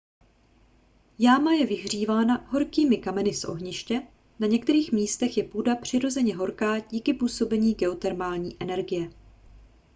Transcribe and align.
jáma 1.19 1.51
je 1.51 1.65
vyhřívaná 1.65 2.47
horkými 2.49 2.97
kameny 2.97 3.33
z 3.33 3.45
ohniště 3.45 4.01
na 4.39 4.47
některých 4.47 4.91
místech 4.91 5.37
je 5.37 5.43
půda 5.43 5.75
přirozeně 5.75 6.35
horká 6.35 6.79
díky 6.79 7.13
působení 7.13 7.73
geotermální 7.73 8.57
energie 8.59 9.09